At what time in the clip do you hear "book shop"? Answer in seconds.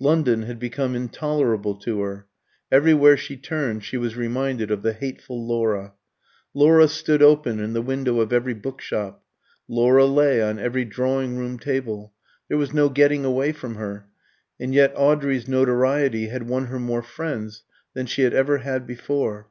8.54-9.22